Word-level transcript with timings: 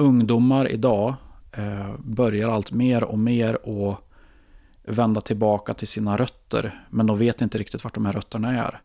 ungdomar 0.00 0.72
idag 0.72 1.14
eh, 1.52 1.94
börjar 1.98 2.48
allt 2.48 2.72
mer 2.72 3.04
och 3.04 3.18
mer 3.18 3.54
att 3.54 3.98
vända 4.82 5.20
tillbaka 5.20 5.74
till 5.74 5.88
sina 5.88 6.16
rötter. 6.16 6.84
Men 6.90 7.06
de 7.06 7.18
vet 7.18 7.40
inte 7.40 7.58
riktigt 7.58 7.84
vart 7.84 7.94
de 7.94 8.06
här 8.06 8.12
rötterna 8.12 8.50
är. 8.50 8.80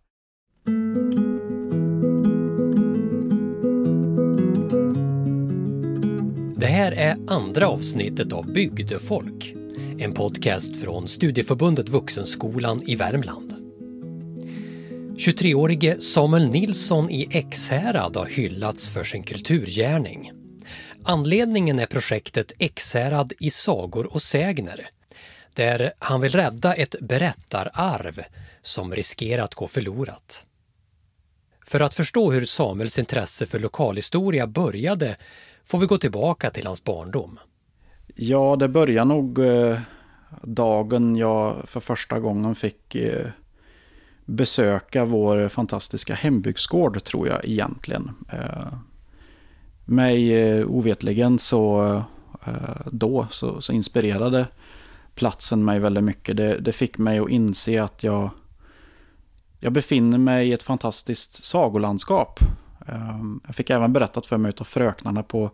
Det 6.57 6.65
här 6.65 6.91
är 6.91 7.17
andra 7.27 7.67
avsnittet 7.67 8.33
av 8.33 8.53
Bygdefolk, 8.53 9.55
en 9.97 10.13
podcast 10.13 10.75
från 10.75 11.07
Studieförbundet 11.07 11.89
Vuxenskolan 11.89 12.79
i 12.85 12.95
Värmland. 12.95 13.53
23-årige 15.17 16.01
Samuel 16.01 16.49
Nilsson 16.49 17.09
i 17.09 17.27
Ekshärad 17.31 18.17
har 18.17 18.25
hyllats 18.25 18.89
för 18.89 19.03
sin 19.03 19.23
kulturgärning. 19.23 20.31
Anledningen 21.07 21.79
är 21.79 21.85
projektet 21.85 22.51
Ekshärad 22.59 23.33
i 23.39 23.49
sagor 23.49 24.13
och 24.13 24.21
sägner 24.21 24.89
där 25.53 25.93
han 25.99 26.21
vill 26.21 26.31
rädda 26.31 26.73
ett 26.73 26.95
berättararv 27.01 28.21
som 28.61 28.95
riskerar 28.95 29.43
att 29.43 29.55
gå 29.55 29.67
förlorat. 29.67 30.45
För 31.65 31.79
att 31.79 31.95
förstå 31.95 32.31
hur 32.31 32.45
Samuels 32.45 32.99
intresse 32.99 33.45
för 33.45 33.59
lokalhistoria 33.59 34.47
började 34.47 35.15
får 35.63 35.77
vi 35.77 35.85
gå 35.85 35.97
tillbaka 35.97 36.49
till 36.49 36.65
hans 36.65 36.83
barndom. 36.83 37.39
Ja, 38.15 38.55
det 38.55 38.67
började 38.67 39.09
nog 39.09 39.39
eh, 39.39 39.79
dagen 40.41 41.15
jag 41.15 41.69
för 41.69 41.79
första 41.79 42.19
gången 42.19 42.55
fick 42.55 42.95
eh, 42.95 43.27
besöka 44.25 45.05
vår 45.05 45.49
fantastiska 45.49 46.13
hembygdsgård, 46.13 47.03
tror 47.03 47.27
jag 47.27 47.45
egentligen. 47.45 48.11
Eh, 48.33 48.73
mig 49.85 50.33
eh, 50.33 50.67
ovetligen 50.67 51.39
så 51.39 51.83
eh, 52.45 52.53
då 52.85 53.27
så, 53.31 53.61
så, 53.61 53.73
inspirerade 53.73 54.47
platsen 55.15 55.65
mig 55.65 55.79
väldigt 55.79 56.03
mycket. 56.03 56.37
Det, 56.37 56.59
det, 56.59 56.71
fick 56.71 56.97
mig 56.97 57.19
att 57.19 57.29
inse 57.29 57.83
att 57.83 58.03
jag, 58.03 58.29
jag 59.59 59.73
befinner 59.73 60.17
mig 60.17 60.49
i 60.49 60.53
ett 60.53 60.63
fantastiskt 60.63 61.43
sagolandskap. 61.43 62.39
Ehm, 62.87 63.39
jag 63.45 63.55
fick 63.55 63.69
även 63.69 63.93
berättat 63.93 64.25
för 64.25 64.37
mig 64.37 64.51
av 64.59 64.63
fröknarna 64.63 65.23
på 65.23 65.51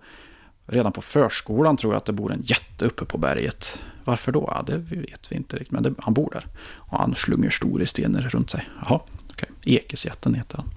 redan 0.66 0.92
på 0.92 1.02
förskolan 1.02 1.78
tror 1.78 1.94
jag 1.94 1.98
att 1.98 2.06
det 2.06 2.14
bor 2.14 2.32
en 2.32 2.42
jätte 2.42 2.86
uppe 2.86 3.06
på 3.06 3.18
berget. 3.18 3.80
Varför 4.04 4.32
då? 4.32 4.50
Ja, 4.56 4.64
det 4.68 4.78
vet 4.78 5.32
vi 5.32 5.36
inte 5.36 5.56
riktigt, 5.56 5.72
men 5.72 5.84
det, 5.84 5.94
han 6.00 6.14
bor 6.14 6.30
där. 6.32 6.48
Och 6.64 6.98
han 6.98 7.16
slunger 7.16 7.50
stora 7.50 7.86
stenar 7.86 8.22
runt 8.22 8.50
sig. 8.50 8.70
Jaha, 8.82 9.00
okej. 9.30 9.50
Okay. 9.60 9.76
Ekesjätten 9.76 10.34
heter 10.34 10.58
han. 10.58 10.70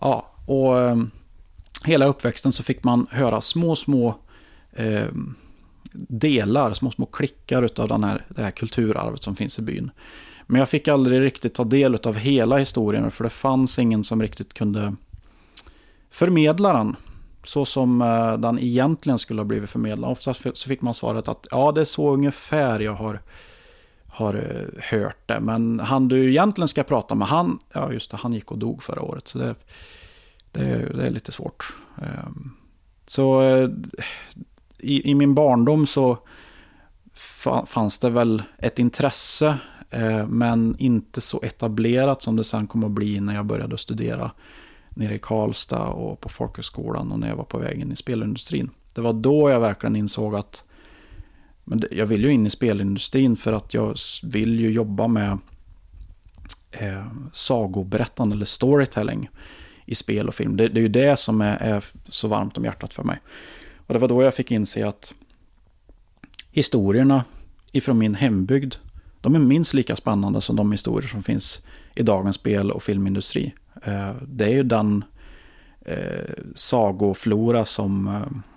Ja, 0.00 0.30
och 0.46 0.80
ehm, 0.80 1.10
hela 1.84 2.06
uppväxten 2.06 2.52
så 2.52 2.62
fick 2.62 2.84
man 2.84 3.06
höra 3.10 3.40
små, 3.40 3.76
små 3.76 4.14
eh, 4.72 5.08
delar, 5.92 6.72
små, 6.72 6.90
små 6.90 7.06
klickar 7.06 7.68
av 7.76 7.88
den 7.88 8.04
här, 8.04 8.24
det 8.28 8.42
här 8.42 8.50
kulturarvet 8.50 9.22
som 9.22 9.36
finns 9.36 9.58
i 9.58 9.62
byn. 9.62 9.90
Men 10.46 10.58
jag 10.58 10.68
fick 10.68 10.88
aldrig 10.88 11.20
riktigt 11.20 11.54
ta 11.54 11.64
del 11.64 11.94
av 11.94 12.16
hela 12.16 12.58
historien, 12.58 13.10
för 13.10 13.24
det 13.24 13.30
fanns 13.30 13.78
ingen 13.78 14.04
som 14.04 14.22
riktigt 14.22 14.54
kunde 14.54 14.94
förmedla 16.10 16.72
den. 16.72 16.96
Så 17.44 17.64
som 17.64 18.02
eh, 18.02 18.38
den 18.38 18.58
egentligen 18.58 19.18
skulle 19.18 19.40
ha 19.40 19.44
blivit 19.44 19.70
förmedlad. 19.70 20.10
Oftast 20.10 20.40
så 20.54 20.68
fick 20.68 20.82
man 20.82 20.94
svaret 20.94 21.28
att 21.28 21.46
ja, 21.50 21.72
det 21.72 21.80
är 21.80 21.84
så 21.84 22.12
ungefär 22.12 22.80
jag 22.80 22.92
har, 22.92 23.20
har 24.06 24.34
eh, 24.34 24.82
hört 24.90 25.28
det. 25.28 25.40
Men 25.40 25.80
han 25.80 26.08
du 26.08 26.30
egentligen 26.30 26.68
ska 26.68 26.82
prata 26.82 27.14
med, 27.14 27.28
han, 27.28 27.58
ja 27.74 27.92
just 27.92 28.10
det, 28.10 28.16
han 28.16 28.32
gick 28.32 28.50
och 28.50 28.58
dog 28.58 28.82
förra 28.82 29.02
året. 29.02 29.28
Så 29.28 29.38
det, 29.38 29.54
det, 30.52 30.96
det 30.96 31.06
är 31.06 31.10
lite 31.10 31.32
svårt. 31.32 31.74
Ehm, 32.02 32.50
så 33.06 33.42
eh, 33.42 33.68
i, 34.78 35.10
i, 35.10 35.14
min 35.14 35.34
barndom 35.34 35.86
så 35.86 36.18
fanns 37.66 37.98
det 37.98 38.10
väl 38.10 38.42
ett 38.58 38.78
intresse, 38.78 39.58
eh, 39.90 40.26
men 40.26 40.76
inte 40.78 41.20
så 41.20 41.42
etablerat 41.42 42.22
som 42.22 42.36
det 42.36 42.44
sen 42.44 42.66
kom 42.66 42.84
att 42.84 42.90
bli 42.90 43.20
när 43.20 43.34
jag 43.34 43.46
började 43.46 43.78
studera 43.78 44.30
nere 44.88 45.14
i 45.14 45.18
Karlstad 45.18 45.86
och 45.86 46.20
på 46.20 46.28
folkhögskolan 46.28 47.12
och 47.12 47.18
när 47.18 47.28
jag 47.28 47.36
var 47.36 47.44
på 47.44 47.58
vägen 47.58 47.82
in 47.82 47.92
i 47.92 47.96
spelindustrin. 47.96 48.70
Det 48.94 49.00
var 49.00 49.12
då 49.12 49.50
jag 49.50 49.60
verkligen 49.60 49.96
insåg 49.96 50.34
att 50.34 50.64
men 51.64 51.82
jag 51.90 52.06
vill 52.06 52.24
ju 52.24 52.30
in 52.32 52.46
i 52.46 52.50
spelindustrin 52.50 53.36
för 53.36 53.52
att 53.52 53.74
jag 53.74 53.94
vill 54.22 54.60
ju 54.60 54.70
jobba 54.70 55.08
med 55.08 55.38
eh, 56.70 57.06
sagoberättande 57.32 58.34
eller 58.34 58.44
storytelling 58.44 59.30
i 59.86 59.94
spel 59.94 60.28
och 60.28 60.34
film. 60.34 60.56
Det, 60.56 60.68
det 60.68 60.80
är 60.80 60.82
ju 60.82 60.88
det 60.88 61.16
som 61.16 61.40
är, 61.40 61.56
är, 61.56 61.84
så 62.08 62.28
varmt 62.28 62.58
om 62.58 62.64
hjärtat 62.64 62.94
för 62.94 63.02
mig. 63.02 63.18
Och 63.86 63.94
det 63.94 63.98
var 63.98 64.08
då 64.08 64.22
jag 64.22 64.34
fick 64.34 64.50
inse 64.50 64.88
att 64.88 65.14
historierna 66.50 67.24
ifrån 67.72 67.98
min 67.98 68.14
hembygd, 68.14 68.74
de 69.20 69.34
är 69.34 69.38
minst 69.38 69.74
lika 69.74 69.96
spännande 69.96 70.40
som 70.40 70.56
de 70.56 70.72
historier 70.72 71.08
som 71.08 71.22
finns 71.22 71.62
i 71.94 72.02
dagens 72.02 72.36
spel 72.36 72.70
och 72.70 72.82
filmindustri. 72.82 73.54
Eh, 73.82 74.12
det 74.28 74.44
är 74.44 74.52
ju 74.52 74.62
den 74.62 75.04
eh, 75.80 76.34
sagoflora 76.54 77.64
som, 77.64 78.06
eh, 78.08 78.52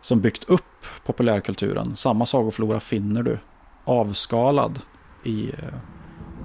som 0.00 0.20
byggt 0.20 0.44
upp 0.44 0.64
populärkulturen. 1.06 1.96
Samma 1.96 2.26
sagoflora 2.26 2.80
finner 2.80 3.22
du 3.22 3.38
avskalad 3.84 4.80
i 5.24 5.48
eh, 5.48 5.78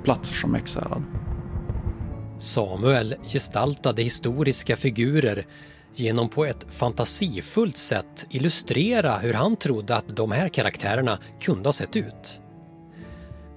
platser 0.04 0.34
som 0.34 0.56
Ekshärad. 0.56 1.04
Samuel 2.44 3.16
gestaltade 3.28 4.04
historiska 4.04 4.76
figurer 4.76 5.46
genom 5.96 6.30
på 6.30 6.46
ett 6.46 6.66
fantasifullt 6.70 7.78
sätt 7.78 8.26
illustrera 8.30 9.18
hur 9.18 9.34
han 9.34 9.56
trodde 9.56 9.96
att 9.96 10.16
de 10.16 10.32
här 10.32 10.50
karaktärerna 10.50 11.20
kunde 11.42 11.68
ha 11.68 11.74
sett 11.74 11.96
ut. 11.96 12.42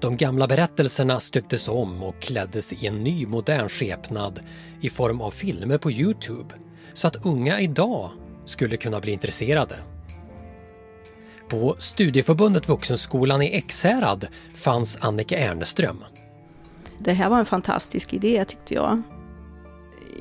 De 0.00 0.16
gamla 0.16 0.46
berättelserna 0.46 1.20
stöptes 1.20 1.68
om 1.68 2.02
och 2.02 2.20
kläddes 2.20 2.72
i 2.72 2.86
en 2.86 3.04
ny 3.04 3.26
modern 3.26 3.68
skepnad 3.68 4.40
i 4.80 4.90
form 4.90 5.20
av 5.20 5.30
filmer 5.30 5.78
på 5.78 5.90
Youtube 5.90 6.54
så 6.92 7.08
att 7.08 7.26
unga 7.26 7.60
idag 7.60 8.10
skulle 8.44 8.76
kunna 8.76 9.00
bli 9.00 9.12
intresserade. 9.12 9.76
På 11.48 11.76
Studieförbundet 11.78 12.68
Vuxenskolan 12.68 13.42
i 13.42 13.46
Ekshärad 13.46 14.26
fanns 14.54 14.98
Annika 15.00 15.38
Erneström 15.38 16.04
det 16.98 17.12
här 17.12 17.28
var 17.28 17.38
en 17.38 17.46
fantastisk 17.46 18.12
idé 18.12 18.44
tyckte 18.44 18.74
jag. 18.74 19.02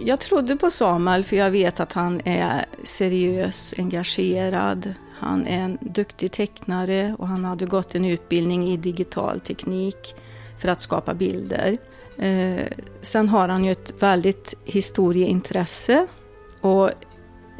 Jag 0.05 0.19
trodde 0.19 0.55
på 0.55 0.69
Samuel 0.69 1.23
för 1.23 1.35
jag 1.35 1.51
vet 1.51 1.79
att 1.79 1.93
han 1.93 2.21
är 2.25 2.65
seriös, 2.83 3.73
engagerad, 3.77 4.93
han 5.19 5.47
är 5.47 5.59
en 5.59 5.77
duktig 5.81 6.31
tecknare 6.31 7.15
och 7.19 7.27
han 7.27 7.45
hade 7.45 7.65
gått 7.65 7.95
en 7.95 8.05
utbildning 8.05 8.67
i 8.67 8.77
digital 8.77 9.39
teknik 9.39 10.15
för 10.59 10.67
att 10.67 10.81
skapa 10.81 11.13
bilder. 11.13 11.77
Eh, 12.17 12.65
sen 13.01 13.29
har 13.29 13.47
han 13.47 13.65
ju 13.65 13.71
ett 13.71 13.93
väldigt 14.03 14.53
historieintresse 14.65 16.07
och 16.61 16.89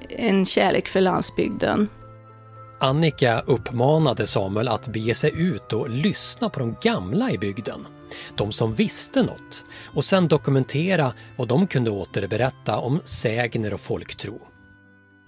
en 0.09 0.45
kärlek 0.45 0.87
för 0.87 1.01
landsbygden. 1.01 1.89
Annika 2.79 3.39
uppmanade 3.39 4.27
Samuel 4.27 4.67
att 4.67 4.87
bege 4.87 5.13
sig 5.13 5.31
ut 5.35 5.73
och 5.73 5.89
lyssna 5.89 6.49
på 6.49 6.59
de 6.59 6.75
gamla 6.81 7.31
i 7.31 7.37
bygden 7.37 7.87
de 8.35 8.51
som 8.51 8.73
visste 8.73 9.23
något 9.23 9.65
och 9.85 10.05
sen 10.05 10.27
dokumentera 10.27 11.13
vad 11.37 11.47
de 11.47 11.67
kunde 11.67 11.89
återberätta 11.89 12.77
om 12.77 12.99
sägner 13.03 13.73
och 13.73 13.79
folktro. 13.79 14.39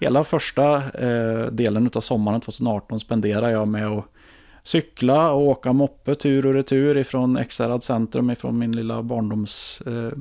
Hela 0.00 0.24
första 0.24 0.76
eh, 0.76 1.46
delen 1.52 1.90
av 1.94 2.00
sommaren 2.00 2.40
2018 2.40 3.00
spenderade 3.00 3.52
jag 3.52 3.68
med 3.68 3.86
att 3.86 4.04
cykla 4.62 5.32
och 5.32 5.42
åka 5.42 5.72
moppe 5.72 6.14
tur 6.14 6.46
och 6.46 6.54
retur 6.54 6.96
ifrån 6.96 7.38
Ekshärad 7.38 7.82
centrum, 7.82 8.30
ifrån 8.30 8.58
min 8.58 8.72
lilla 8.72 9.02
barndoms, 9.02 9.80
eh, 9.86 10.18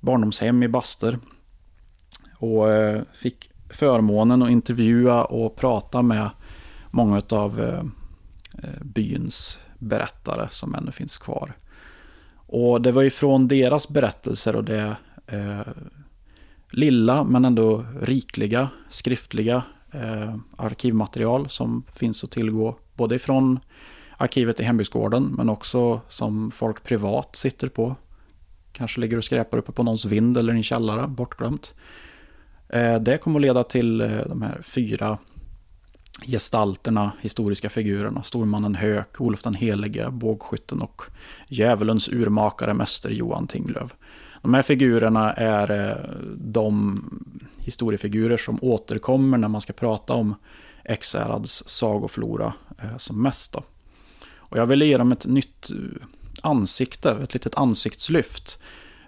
barndomshem 0.00 0.62
i 0.62 0.68
Baster. 0.68 1.18
Och 2.38 2.70
eh, 2.70 3.02
fick 3.12 3.50
förmånen 3.70 4.42
att 4.42 4.50
intervjua 4.50 5.24
och 5.24 5.56
prata 5.56 6.02
med 6.02 6.30
många 6.90 7.22
av 7.30 7.60
eh, 7.60 7.78
eh, 8.64 8.82
byns 8.82 9.58
berättare 9.78 10.48
som 10.50 10.74
ännu 10.74 10.92
finns 10.92 11.16
kvar. 11.16 11.52
Och 12.48 12.82
det 12.82 12.92
var 12.92 13.02
ju 13.02 13.10
från 13.10 13.48
deras 13.48 13.88
berättelser 13.88 14.56
och 14.56 14.64
det 14.64 14.96
eh, 15.26 15.60
lilla 16.70 17.24
men 17.24 17.44
ändå 17.44 17.84
rikliga 18.00 18.68
skriftliga 18.88 19.62
eh, 19.92 20.34
arkivmaterial 20.56 21.48
som 21.48 21.84
finns 21.94 22.24
att 22.24 22.30
tillgå. 22.30 22.78
Både 22.94 23.14
ifrån 23.14 23.60
arkivet 24.16 24.60
i 24.60 24.62
hembygdsgården 24.62 25.34
men 25.36 25.48
också 25.48 26.00
som 26.08 26.50
folk 26.50 26.82
privat 26.82 27.36
sitter 27.36 27.68
på. 27.68 27.96
Kanske 28.72 29.00
ligger 29.00 29.16
och 29.16 29.24
skräpar 29.24 29.58
uppe 29.58 29.72
på 29.72 29.82
någons 29.82 30.04
vind 30.04 30.38
eller 30.38 30.52
i 30.52 30.56
en 30.56 30.62
källare, 30.62 31.06
bortglömt. 31.06 31.74
Eh, 32.68 33.00
det 33.00 33.18
kommer 33.18 33.38
att 33.38 33.42
leda 33.42 33.64
till 33.64 34.00
eh, 34.00 34.08
de 34.26 34.42
här 34.42 34.62
fyra 34.62 35.18
gestalterna, 36.26 37.12
historiska 37.20 37.70
figurerna, 37.70 38.22
stormannen 38.22 38.74
Höök, 38.74 39.20
Olof 39.20 39.42
den 39.42 39.54
helige, 39.54 40.10
bågskytten 40.10 40.82
och 40.82 41.02
djävulens 41.48 42.08
urmakare, 42.08 42.74
mäster 42.74 43.10
Johan 43.10 43.46
Tinglöf. 43.46 43.94
De 44.42 44.54
här 44.54 44.62
figurerna 44.62 45.32
är 45.32 45.88
eh, 45.88 46.10
de 46.36 47.02
historiefigurer 47.58 48.36
som 48.36 48.58
återkommer 48.62 49.38
när 49.38 49.48
man 49.48 49.60
ska 49.60 49.72
prata 49.72 50.14
om 50.14 50.34
Ekshärads 50.84 51.68
sagoflora 51.68 52.52
eh, 52.82 52.96
som 52.96 53.22
mest. 53.22 53.52
Då. 53.52 53.62
Och 54.36 54.58
jag 54.58 54.66
ville 54.66 54.86
ge 54.86 54.96
dem 54.96 55.12
ett 55.12 55.26
nytt 55.26 55.70
eh, 55.70 56.06
ansikte, 56.42 57.10
ett 57.10 57.34
litet 57.34 57.54
ansiktslyft. 57.54 58.58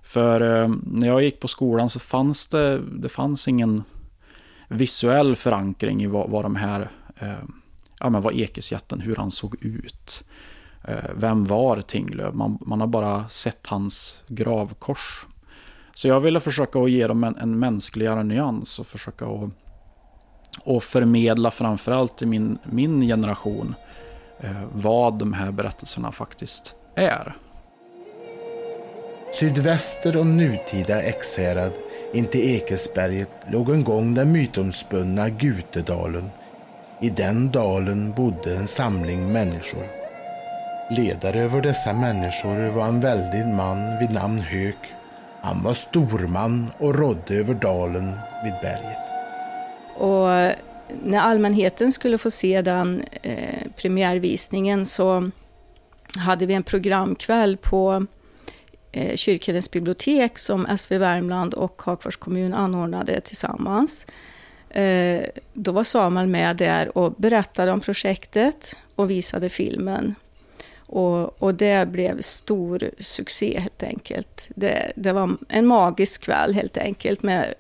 För 0.03 0.69
när 0.85 1.07
jag 1.07 1.23
gick 1.23 1.41
på 1.41 1.49
skolan 1.49 1.91
så 1.91 1.99
fanns 1.99 2.49
det, 2.49 2.79
det 2.79 3.09
fanns 3.09 3.49
ingen 3.49 3.83
visuell 4.69 5.37
förankring 5.37 6.03
i 6.03 6.07
vad, 6.07 6.31
vad 6.31 6.45
de 6.45 6.57
här, 6.57 6.91
Eh, 7.21 7.43
ja 8.01 8.11
men 8.11 8.23
vad 8.23 8.35
Ekesjätten, 8.35 9.01
hur 9.01 9.17
han 9.17 9.31
såg 9.31 9.65
ut. 9.65 10.25
Eh, 10.85 11.11
vem 11.15 11.45
var 11.45 11.81
Tinglöf? 11.81 12.35
Man, 12.35 12.59
man 12.61 12.81
har 12.81 12.87
bara 12.87 13.29
sett 13.29 13.67
hans 13.67 14.21
gravkors. 14.29 15.27
Så 15.95 16.09
jag 16.09 16.21
ville 16.21 16.41
försöka 16.41 16.79
att 16.79 16.91
ge 16.91 17.07
dem 17.07 17.25
en, 17.25 17.37
en 17.37 17.59
mänskligare 17.59 18.23
nyans 18.23 18.79
och 18.79 18.87
försöka 18.87 19.27
att 19.27 19.51
och 20.61 20.85
förmedla 20.85 21.51
framförallt 21.51 22.19
till 22.19 22.29
min, 22.29 22.59
min 22.65 23.01
generation 23.01 23.75
eh, 24.41 24.63
vad 24.73 25.19
de 25.19 25.33
här 25.33 25.53
berättelserna 25.53 26.13
faktiskt 26.13 26.77
är. 26.95 27.37
Sydväster 29.33 30.17
om 30.17 30.37
nutida 30.37 31.03
Ekshärad, 31.03 31.73
intill 32.13 32.41
Ekesberget, 32.41 33.31
låg 33.53 33.71
en 33.71 33.85
gång 33.85 34.15
den 34.15 34.33
mytomspunna 34.33 35.29
Gutedalen. 35.29 36.31
I 37.03 37.11
den 37.11 37.51
dalen 37.51 38.13
bodde 38.13 38.57
en 38.57 38.67
samling 38.67 39.33
människor. 39.33 39.87
Ledare 40.91 41.41
över 41.41 41.63
dessa 41.63 41.93
människor 41.93 42.69
var 42.69 42.87
en 42.87 43.01
väldig 43.01 43.47
man 43.47 43.99
vid 43.99 44.11
namn 44.11 44.39
Hök. 44.39 44.77
Han 45.41 45.63
var 45.63 45.75
storman 45.75 46.71
och 46.79 46.95
rådde 46.95 47.35
över 47.35 47.55
dalen 47.55 48.13
vid 48.45 48.53
berget. 48.63 48.99
Och 49.97 50.57
när 51.03 51.19
allmänheten 51.19 51.93
skulle 51.93 52.19
få 52.19 52.31
se 52.31 52.63
den 52.63 53.05
eh, 53.23 53.69
premiärvisningen 53.77 54.87
så 54.87 55.31
hade 56.17 56.47
vi 56.47 56.55
en 56.55 56.63
programkväll 56.63 57.57
på 57.57 58.07
eh, 58.93 59.17
Kyrkans 59.17 59.71
bibliotek 59.71 60.39
som 60.39 60.67
SV 60.79 60.99
Värmland 60.99 61.55
och 61.55 61.83
Hagfors 61.83 62.17
kommun 62.17 62.55
anordnade 62.55 63.21
tillsammans. 63.21 64.07
Eh, 64.71 65.23
då 65.53 65.73
var 65.73 65.85
Samuel 65.85 66.27
med 66.27 66.57
där 66.57 66.99
och 66.99 67.13
berättade 67.13 67.73
om 67.73 67.81
projektet 67.81 68.77
och 68.95 69.11
visade 69.11 69.49
filmen. 69.49 70.15
Och, 70.79 71.43
och 71.43 71.55
det 71.55 71.89
blev 71.89 72.21
stor 72.21 72.91
succé 72.99 73.61
helt 73.61 73.83
enkelt. 73.83 74.49
Det, 74.55 74.93
det 74.97 75.13
var 75.13 75.37
en 75.49 75.67
magisk 75.67 76.23
kväll 76.23 76.55
helt 76.55 76.77
enkelt 76.77 77.23
med 77.23 77.55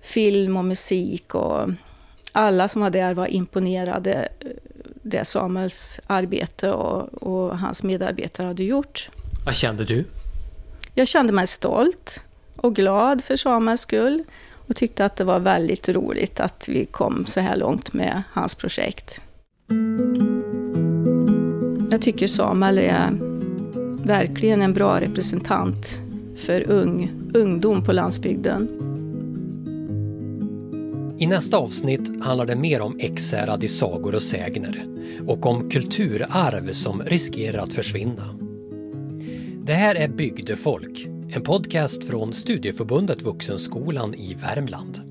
film 0.00 0.56
och 0.56 0.64
musik 0.64 1.34
och 1.34 1.68
alla 2.32 2.68
som 2.68 2.82
var 2.82 2.90
där 2.90 3.14
var 3.14 3.26
imponerade 3.26 4.28
det 5.02 5.24
Samuels 5.24 6.00
arbete 6.06 6.70
och, 6.70 7.22
och, 7.22 7.58
hans 7.58 7.82
medarbetare 7.82 8.46
hade 8.46 8.64
gjort. 8.64 9.10
Vad 9.44 9.54
kände 9.54 9.84
du? 9.84 10.04
Jag 10.94 11.08
kände 11.08 11.32
mig 11.32 11.46
stolt 11.46 12.20
och 12.56 12.74
glad 12.74 13.24
för 13.24 13.36
Samuels 13.36 13.80
skull 13.80 14.24
och 14.70 14.76
tyckte 14.76 15.04
att 15.04 15.16
det 15.16 15.24
var 15.24 15.40
väldigt 15.40 15.88
roligt 15.88 16.40
att 16.40 16.68
vi 16.68 16.84
kom 16.84 17.26
så 17.26 17.40
här 17.40 17.56
långt 17.56 17.92
med 17.92 18.22
hans 18.32 18.54
projekt. 18.54 19.20
Jag 21.90 22.02
tycker 22.02 22.26
Samuel 22.26 22.78
är 22.78 23.10
verkligen 24.04 24.62
en 24.62 24.72
bra 24.72 25.00
representant 25.00 26.00
för 26.36 26.70
ung, 26.70 27.10
ungdom 27.34 27.84
på 27.84 27.92
landsbygden. 27.92 28.68
I 31.18 31.26
nästa 31.26 31.56
avsnitt 31.56 32.22
handlar 32.22 32.44
det 32.44 32.56
mer 32.56 32.80
om 32.80 33.00
Ekshärad 33.00 33.64
i 33.64 33.68
sagor 33.68 34.14
och 34.14 34.22
sägner 34.22 34.86
och 35.26 35.46
om 35.46 35.70
kulturarv 35.70 36.72
som 36.72 37.02
riskerar 37.02 37.58
att 37.58 37.72
försvinna. 37.72 38.38
Det 39.62 39.74
här 39.74 39.94
är 39.94 40.08
Bygdefolk, 40.08 41.06
en 41.32 41.42
podcast 41.42 42.04
från 42.04 42.34
Studieförbundet 42.34 43.22
Vuxenskolan 43.22 44.14
i 44.14 44.34
Värmland. 44.34 45.09